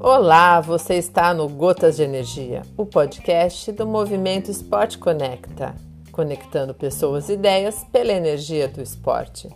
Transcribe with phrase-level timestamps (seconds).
[0.00, 5.74] Olá, você está no Gotas de Energia, o podcast do Movimento Esporte Conecta,
[6.12, 9.48] conectando pessoas e ideias pela energia do esporte.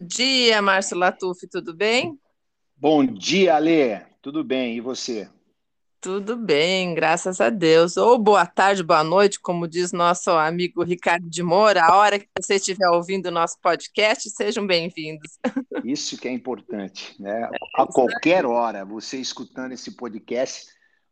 [0.00, 2.18] Dia, Márcio Latuf, tudo bem?
[2.76, 4.00] Bom dia, Alê.
[4.20, 5.28] Tudo bem, e você?
[6.04, 7.96] Tudo bem, graças a Deus.
[7.96, 11.82] Ou boa tarde, boa noite, como diz nosso amigo Ricardo de Moura.
[11.82, 15.38] A hora que você estiver ouvindo o nosso podcast, sejam bem-vindos.
[15.82, 17.48] Isso que é importante, né?
[17.74, 20.66] A qualquer hora, você escutando esse podcast,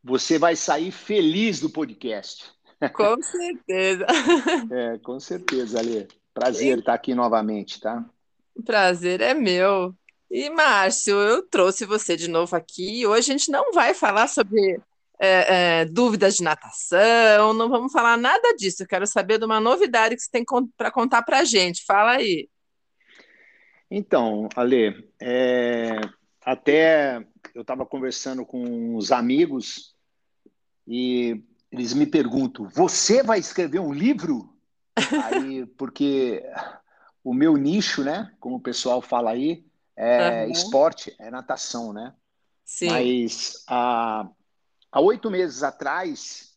[0.04, 2.52] você vai sair feliz do podcast.
[2.92, 4.04] Com certeza.
[4.70, 6.06] É, com certeza, Ale.
[6.34, 8.04] Prazer estar aqui novamente, tá?
[8.62, 9.96] Prazer é meu.
[10.34, 13.06] E, Márcio, eu trouxe você de novo aqui.
[13.06, 14.80] Hoje a gente não vai falar sobre
[15.20, 18.82] é, é, dúvidas de natação, não vamos falar nada disso.
[18.82, 20.42] Eu quero saber de uma novidade que você tem
[20.74, 21.84] para contar para a gente.
[21.84, 22.48] Fala aí.
[23.90, 26.00] Então, Ale, é,
[26.42, 27.18] até
[27.54, 29.94] eu estava conversando com os amigos
[30.88, 34.50] e eles me perguntam: você vai escrever um livro?
[35.26, 36.42] aí, porque
[37.22, 39.62] o meu nicho, né, como o pessoal fala aí,
[39.96, 40.50] é uhum.
[40.50, 42.14] esporte, é natação, né?
[42.64, 42.90] Sim.
[42.90, 44.28] Mas há,
[44.90, 46.56] há oito meses atrás,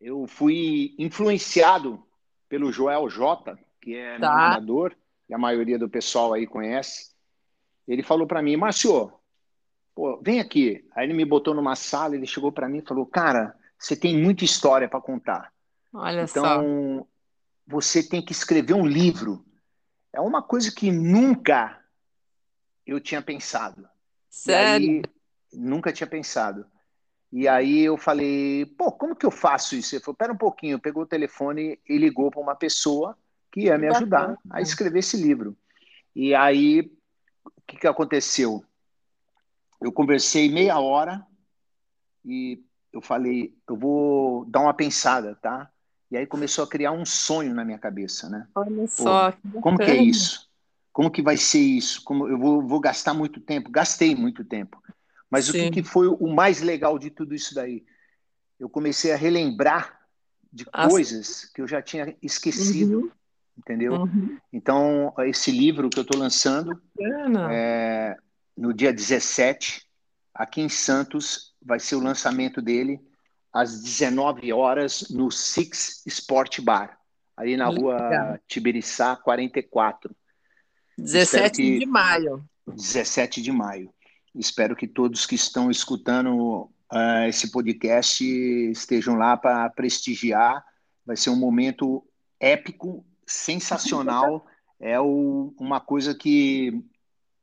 [0.00, 2.04] eu fui influenciado
[2.48, 4.34] pelo Joel J, que é tá.
[4.34, 4.94] nadador,
[5.28, 7.12] e a maioria do pessoal aí conhece.
[7.86, 9.12] Ele falou para mim, Márcio,
[9.94, 10.86] pô, vem aqui.
[10.94, 14.16] Aí ele me botou numa sala, ele chegou para mim e falou, cara, você tem
[14.16, 15.52] muita história para contar.
[15.92, 17.06] Olha então, só.
[17.66, 19.44] você tem que escrever um livro.
[20.12, 21.83] É uma coisa que nunca
[22.86, 23.88] eu tinha pensado.
[24.28, 24.90] Sério?
[24.90, 25.02] Aí,
[25.52, 26.66] nunca tinha pensado.
[27.32, 29.94] E aí eu falei, pô, como que eu faço isso?
[29.94, 33.18] Ele falou, pera um pouquinho, pegou o telefone e ligou para uma pessoa
[33.50, 35.56] que ia me ajudar a escrever esse livro.
[36.14, 36.92] E aí,
[37.44, 38.64] o que, que aconteceu?
[39.80, 41.26] Eu conversei meia hora
[42.24, 45.68] e eu falei, eu vou dar uma pensada, tá?
[46.10, 48.46] E aí começou a criar um sonho na minha cabeça, né?
[48.54, 49.32] Olha só.
[49.32, 50.48] Pô, como que é isso?
[50.94, 52.04] Como que vai ser isso?
[52.04, 53.68] Como eu vou, vou gastar muito tempo?
[53.68, 54.80] Gastei muito tempo.
[55.28, 55.50] Mas Sim.
[55.50, 57.84] o que, que, foi o mais legal de tudo isso daí?
[58.60, 59.98] Eu comecei a relembrar
[60.52, 60.88] de As...
[60.88, 63.10] coisas que eu já tinha esquecido, uhum.
[63.58, 63.94] entendeu?
[63.94, 64.38] Uhum.
[64.52, 66.80] Então, esse livro que eu estou lançando,
[67.50, 68.16] é,
[68.56, 69.84] no dia 17,
[70.32, 73.00] aqui em Santos, vai ser o lançamento dele
[73.52, 76.96] às 19 horas no Six Sport Bar,
[77.36, 80.14] ali na rua Tibiriçá 44.
[80.98, 81.78] 17 que...
[81.78, 82.44] de maio.
[82.66, 83.92] 17 de maio.
[84.34, 90.64] Espero que todos que estão escutando uh, esse podcast estejam lá para prestigiar.
[91.06, 92.04] Vai ser um momento
[92.40, 94.46] épico, sensacional.
[94.80, 96.84] é o, uma coisa que,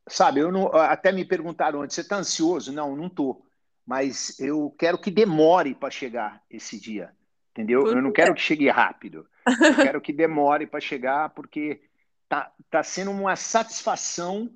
[0.08, 2.72] sabe, eu não, até me perguntaram antes, você está ansioso?
[2.72, 3.46] Não, não estou.
[3.86, 7.12] Mas eu quero que demore para chegar esse dia,
[7.52, 7.88] entendeu?
[7.88, 9.26] eu não quero que chegue rápido.
[9.46, 11.82] Eu quero que demore para chegar, porque
[12.32, 14.50] tá, tá sendo uma satisfação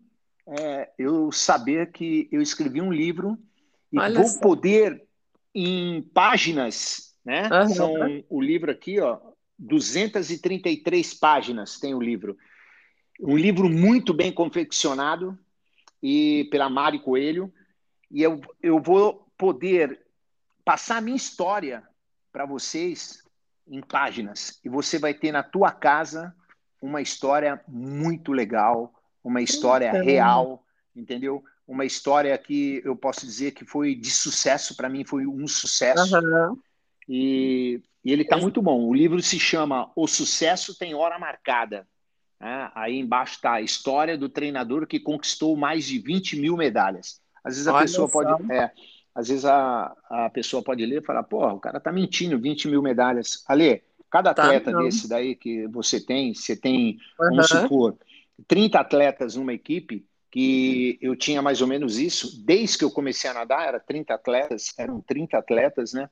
[0.47, 3.38] é, eu saber que eu escrevi um livro
[3.91, 4.40] e Olha vou só.
[4.40, 5.06] poder,
[5.53, 7.50] em páginas, né?
[7.52, 7.69] Uhum.
[7.69, 7.94] São
[8.30, 9.19] o livro aqui, ó,
[9.59, 12.38] 233 páginas tem o livro.
[13.19, 15.38] Um livro muito bem confeccionado
[16.02, 17.53] e pela Mari Coelho.
[18.09, 20.02] E eu, eu vou poder
[20.64, 21.84] passar a minha história
[22.31, 23.22] para vocês
[23.68, 24.62] em páginas.
[24.64, 26.34] E você vai ter na tua casa
[26.81, 28.94] uma história muito legal,
[29.24, 30.63] uma história real,
[30.96, 31.44] entendeu?
[31.68, 36.16] Uma história que eu posso dizer que foi de sucesso, para mim foi um sucesso.
[36.16, 36.58] Uhum.
[37.09, 38.84] E, e, ele está muito bom.
[38.85, 41.88] O livro se chama O Sucesso Tem Hora Marcada.
[42.40, 42.72] Né?
[42.75, 47.19] Aí embaixo está a história do treinador que conquistou mais de 20 mil medalhas.
[47.44, 48.52] Às vezes a Olha pessoa pode.
[48.52, 48.72] É,
[49.14, 52.67] às vezes a, a pessoa pode ler e falar, pô, o cara tá mentindo, 20
[52.67, 53.44] mil medalhas.
[53.47, 57.29] Ale, Cada tá, atleta tá, desse daí que você tem, você tem, uhum.
[57.29, 57.97] vamos supor,
[58.47, 63.29] 30 atletas numa equipe, que eu tinha mais ou menos isso, desde que eu comecei
[63.29, 66.09] a nadar, era 30 atletas, eram 30 atletas, né?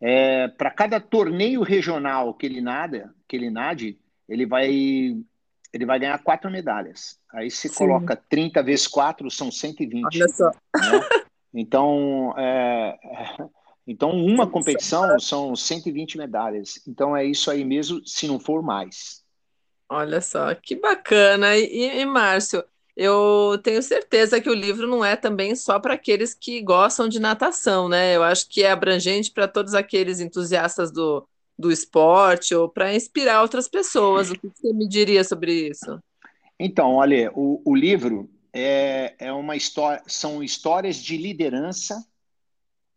[0.00, 3.98] É, para cada torneio regional que ele nada, que ele nade,
[4.28, 5.16] ele vai
[5.72, 7.18] ele vai ganhar quatro medalhas.
[7.32, 7.74] Aí você Sim.
[7.76, 10.04] coloca 30 vezes 4 são 120.
[10.04, 10.50] Olha só.
[10.50, 11.00] Né?
[11.54, 12.98] Então, é,
[13.90, 16.80] então, uma competição são 120 medalhas.
[16.86, 19.24] Então, é isso aí mesmo, se não for mais.
[19.88, 21.56] Olha só, que bacana.
[21.56, 22.62] E, e Márcio,
[22.96, 27.18] eu tenho certeza que o livro não é também só para aqueles que gostam de
[27.18, 28.14] natação, né?
[28.14, 31.26] Eu acho que é abrangente para todos aqueles entusiastas do,
[31.58, 34.30] do esporte ou para inspirar outras pessoas.
[34.30, 35.98] O que você me diria sobre isso?
[36.60, 42.00] Então, olha, o, o livro é, é uma história, são histórias de liderança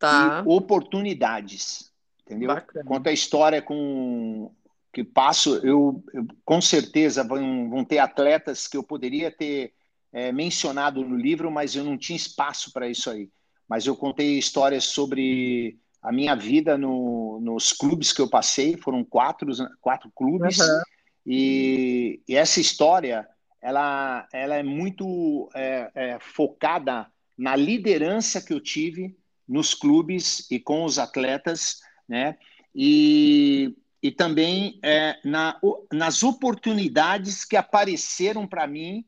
[0.03, 0.43] tá.
[0.45, 1.91] e oportunidades,
[2.21, 2.49] entendeu?
[2.49, 2.85] Bacana.
[2.85, 4.51] Conta a história com
[4.91, 9.73] que passo, eu, eu com certeza vão, vão ter atletas que eu poderia ter
[10.11, 13.29] é, mencionado no livro, mas eu não tinha espaço para isso aí.
[13.67, 19.03] Mas eu contei histórias sobre a minha vida no, nos clubes que eu passei, foram
[19.03, 19.49] quatro,
[19.81, 20.81] quatro clubes, uhum.
[21.25, 23.27] e, e, essa história
[23.59, 29.17] ela, ela é muito é, é, focada na liderança que eu tive
[29.53, 31.79] nos clubes e com os atletas,
[32.09, 32.37] né?
[32.73, 35.59] E, e também é, na,
[35.91, 39.05] nas oportunidades que apareceram para mim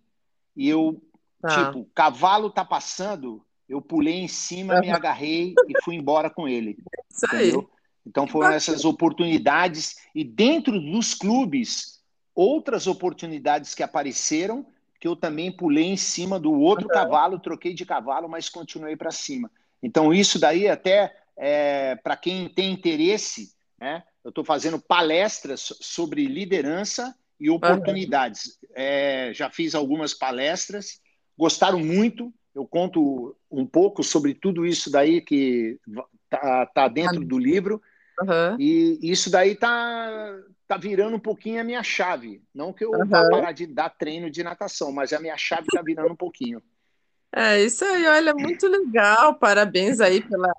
[0.56, 1.02] e eu,
[1.42, 1.66] tá.
[1.66, 6.78] tipo, cavalo tá passando, eu pulei em cima, me agarrei e fui embora com ele.
[7.10, 7.60] Isso entendeu?
[7.62, 7.76] Aí.
[8.06, 12.04] Então foram essas oportunidades e dentro dos clubes
[12.36, 14.64] outras oportunidades que apareceram
[15.00, 16.94] que eu também pulei em cima do outro uhum.
[16.94, 19.50] cavalo, troquei de cavalo, mas continuei para cima.
[19.86, 24.02] Então isso daí até é, para quem tem interesse, né?
[24.24, 28.58] Eu estou fazendo palestras sobre liderança e oportunidades.
[28.74, 31.00] É, já fiz algumas palestras,
[31.38, 32.34] gostaram muito.
[32.56, 35.80] Eu conto um pouco sobre tudo isso daí que
[36.28, 37.80] tá, tá dentro do livro.
[38.22, 38.60] Uhum.
[38.60, 40.36] E isso daí tá,
[40.68, 42.42] tá virando um pouquinho a minha chave.
[42.52, 43.08] Não que eu uhum.
[43.08, 46.60] vá parar de dar treino de natação, mas a minha chave tá virando um pouquinho.
[47.34, 49.36] É isso aí, olha, muito legal.
[49.36, 50.54] Parabéns aí pela,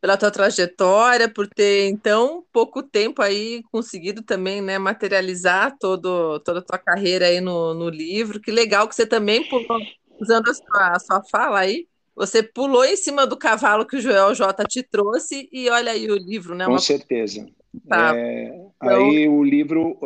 [0.00, 6.40] pela tua trajetória, por ter em tão pouco tempo aí conseguido também, né, materializar todo,
[6.40, 8.40] toda a tua carreira aí no, no livro.
[8.40, 9.80] Que legal que você também pulou,
[10.18, 14.00] usando a sua, a sua fala aí, você pulou em cima do cavalo que o
[14.00, 16.64] Joel J te trouxe e olha aí o livro, né?
[16.64, 16.78] Com Uma...
[16.78, 17.46] certeza.
[17.88, 18.16] Tá.
[18.16, 19.06] É, então...
[19.06, 19.98] Aí o livro,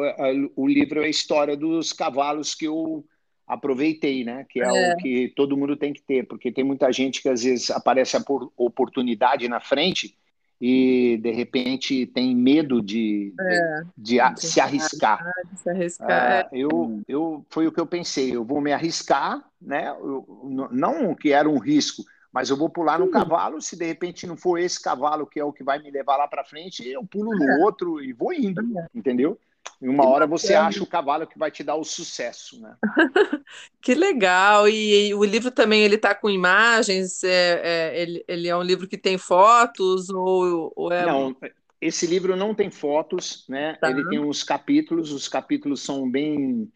[0.56, 3.04] o livro é a história dos cavalos que eu
[3.48, 4.44] aproveitei, né?
[4.48, 7.28] Que é, é, o que todo mundo tem que ter, porque tem muita gente que
[7.28, 8.24] às vezes aparece a
[8.56, 10.14] oportunidade na frente
[10.60, 15.32] e de repente tem medo de, é, de, de, de, se arriscar.
[15.50, 16.10] De se arriscar.
[16.10, 16.48] Ah, é.
[16.52, 18.34] eu, eu foi o que eu pensei.
[18.36, 19.88] Eu vou me arriscar, né?
[19.88, 20.26] Eu,
[20.70, 22.02] não que era um risco,
[22.32, 23.62] mas eu vou pular no cavalo.
[23.62, 26.28] Se de repente não for esse cavalo que é o que vai me levar lá
[26.28, 27.64] para frente, eu pulo no é.
[27.64, 28.86] outro e vou indo, é.
[28.94, 29.38] entendeu?
[29.80, 32.76] Em uma hora você acha o cavalo que vai te dar o sucesso, né?
[33.80, 34.68] que legal!
[34.68, 37.22] E, e, o livro também ele está com imagens.
[37.22, 41.06] É, é, ele, ele é um livro que tem fotos ou, ou é...
[41.06, 41.36] Não,
[41.80, 43.76] esse livro não tem fotos, né?
[43.80, 43.90] Tá.
[43.90, 45.12] Ele tem uns capítulos.
[45.12, 46.68] Os capítulos são bem,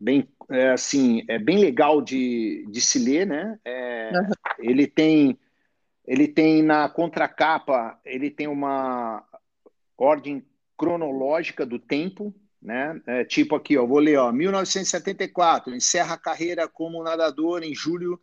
[0.00, 3.58] bem é, assim, é bem legal de, de se ler, né?
[3.62, 4.30] É, uhum.
[4.60, 5.38] Ele tem,
[6.06, 9.22] ele tem na contracapa, ele tem uma
[9.98, 10.42] ordem
[10.78, 12.32] cronológica do tempo,
[12.62, 13.00] né?
[13.06, 18.20] É, tipo aqui, ó, vou ler, ó, 1974, encerra a carreira como nadador em julho,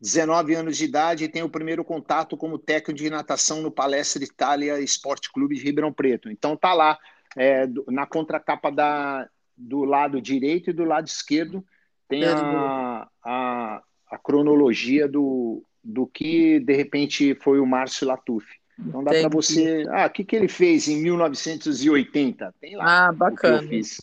[0.00, 4.22] 19 anos de idade, e tem o primeiro contato como técnico de natação no Palestra
[4.22, 6.30] Itália Esporte Clube de Ribeirão Preto.
[6.30, 6.98] Então tá lá
[7.36, 11.64] é, na contracapa da, do lado direito e do lado esquerdo
[12.08, 18.63] tem a, a, a cronologia do, do que de repente foi o Márcio Latuffi.
[18.78, 19.84] Então dá para você.
[19.90, 22.54] Ah, o que, que ele fez em 1980?
[22.60, 23.08] Tem lá.
[23.08, 23.58] Ah, bacana.
[23.58, 24.00] que eu fiz,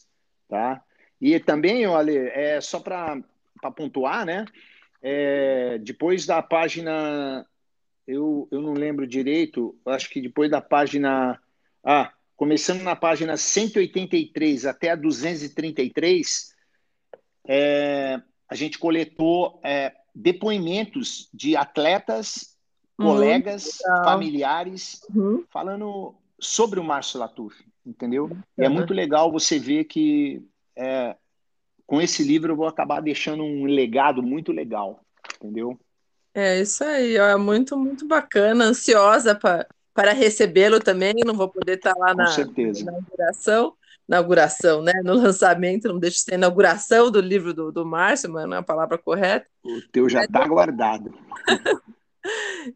[0.48, 0.82] tá?
[1.20, 3.22] E também, olha, é só para
[3.76, 4.46] pontuar, né?
[5.02, 7.46] É, depois da página,
[8.08, 11.40] eu, eu não lembro direito, acho que depois da página.
[11.84, 16.56] Ah, começando na página 183 até a 233,
[17.48, 22.51] é, a gente coletou é, depoimentos de atletas
[23.02, 25.44] colegas, familiares, uhum.
[25.50, 27.56] falando sobre o Márcio Latuf,
[27.86, 28.26] entendeu?
[28.26, 28.42] Uhum.
[28.58, 30.44] E é muito legal você ver que
[30.76, 31.16] é,
[31.86, 35.02] com esse livro eu vou acabar deixando um legado muito legal,
[35.36, 35.80] entendeu?
[36.34, 41.50] É isso aí, ó, é muito, muito bacana, ansiosa pra, para recebê-lo também, não vou
[41.50, 43.74] poder estar lá na, na inauguração,
[44.08, 44.94] inauguração, né?
[45.04, 48.60] No lançamento, não deixa de ser inauguração do livro do, do Márcio, mas não é
[48.60, 49.46] a palavra correta.
[49.64, 51.14] O teu já está guardado.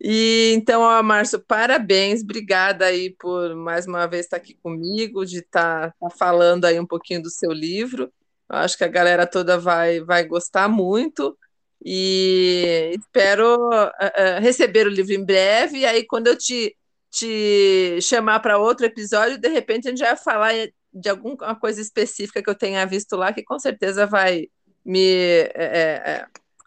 [0.08, 5.40] E então, ó, Márcio, parabéns, obrigada aí por mais uma vez estar aqui comigo, de
[5.40, 8.14] estar, estar falando aí um pouquinho do seu livro.
[8.48, 11.36] Eu acho que a galera toda vai, vai gostar muito
[11.84, 15.80] e espero uh, uh, receber o livro em breve.
[15.80, 16.78] E aí, quando eu te,
[17.10, 20.54] te chamar para outro episódio, de repente a gente vai falar
[20.94, 24.50] de alguma coisa específica que eu tenha visto lá, que com certeza vai
[24.86, 26.26] me é, é,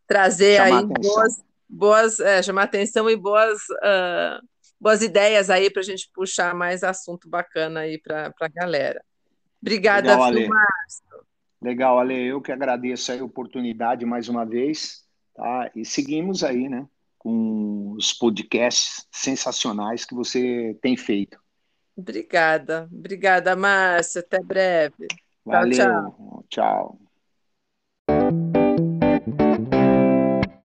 [0.08, 4.46] trazer Chamar aí boas boas, é, chamar atenção e boas uh,
[4.80, 9.02] boas ideias aí para a gente puxar mais assunto bacana aí para a galera.
[9.60, 10.48] Obrigada, Legal, Ale.
[11.60, 12.26] Legal, Ale.
[12.26, 15.70] Eu que agradeço a oportunidade mais uma vez, tá?
[15.74, 16.86] E seguimos aí, né?
[17.18, 21.38] Com os podcasts sensacionais que você tem feito.
[21.96, 24.20] Obrigada, obrigada, Márcia.
[24.20, 25.08] Até breve.
[25.44, 26.44] Valeu, tchau.
[26.48, 27.07] tchau.